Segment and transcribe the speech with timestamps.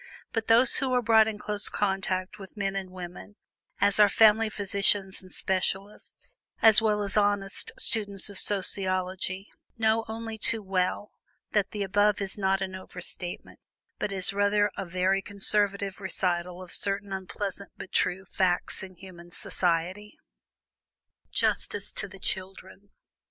[0.33, 3.35] But those who are brought in close contact with men and women,
[3.79, 10.39] as are family physicians and specialists, as well as honest students of sociology, know only
[10.39, 11.11] too well
[11.51, 13.59] that the above is not an over statement,
[13.99, 19.29] but is rather a very conservative recital of certain unpleasant, but true, facts of human
[19.29, 20.17] society.
[21.31, 22.89] JUSTICE TO THE CHILDREN.